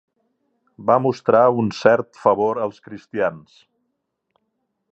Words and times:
Va 0.89 0.95
mostrar 1.05 1.41
un 1.63 1.69
cert 1.81 2.19
favor 2.21 2.61
als 2.63 2.81
cristians. 2.87 3.61